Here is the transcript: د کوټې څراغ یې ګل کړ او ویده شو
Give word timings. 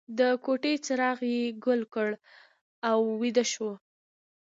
د 0.19 0.21
کوټې 0.43 0.73
څراغ 0.85 1.19
یې 1.33 1.43
ګل 1.65 1.81
کړ 1.93 2.09
او 2.89 2.99
ویده 3.21 3.45
شو 3.51 3.71